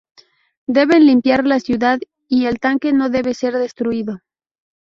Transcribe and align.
Deben 0.65 1.03
limpiar 1.05 1.45
la 1.45 1.59
ciudad 1.59 1.99
y 2.27 2.47
el 2.47 2.59
tanque 2.59 2.91
no 2.91 3.09
debe 3.09 3.35
ser 3.35 3.53
destruido. 3.53 4.17